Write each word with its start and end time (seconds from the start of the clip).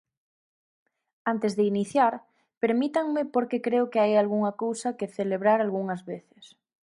Antes 1.25 1.55
de 1.57 1.63
iniciar, 1.71 2.13
permítanme 2.63 3.21
porque 3.33 3.63
creo 3.67 3.85
que 3.91 4.01
hai 4.03 4.13
algunha 4.15 4.51
cousa 4.63 4.95
que 4.97 5.11
celebrar 5.17 5.57
algunhas 5.61 6.01
veces. 6.13 6.43